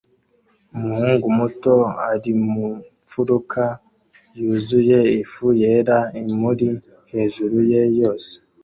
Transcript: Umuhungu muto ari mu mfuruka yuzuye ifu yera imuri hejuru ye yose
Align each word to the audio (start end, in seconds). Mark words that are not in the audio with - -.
Umuhungu 0.75 1.25
muto 1.37 1.75
ari 2.09 2.31
mu 2.47 2.65
mfuruka 3.03 3.63
yuzuye 4.39 4.99
ifu 5.21 5.45
yera 5.61 5.97
imuri 6.21 6.69
hejuru 7.11 7.57
ye 7.73 7.83
yose 7.99 8.33